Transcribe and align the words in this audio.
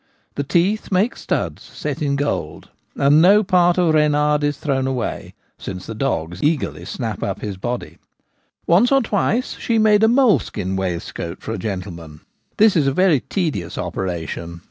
The 0.33 0.43
teeth 0.43 0.91
make 0.91 1.15
studs, 1.15 1.61
set 1.61 2.01
in 2.01 2.15
gold; 2.15 2.69
and 2.95 3.21
no 3.21 3.43
part 3.43 3.77
of 3.77 3.93
Reynard 3.93 4.43
is 4.43 4.57
thrown 4.57 4.87
away, 4.87 5.35
since 5.59 5.85
the 5.85 5.93
dogs 5.93 6.41
eagerly 6.41 6.85
snap 6.85 7.21
up 7.21 7.41
his 7.41 7.55
body. 7.55 7.99
Once 8.65 8.91
or 8.91 9.03
twice 9.03 9.57
she 9.59 9.73
has 9.73 9.81
made 9.83 10.01
a 10.01 10.07
moleskin 10.07 10.75
waistcoat 10.75 11.39
for 11.43 11.51
a 11.51 11.59
gentleman. 11.59 12.21
This 12.57 12.75
is 12.75 12.87
a 12.87 12.91
very 12.91 13.19
tedious 13.19 13.77
operation. 13.77 14.59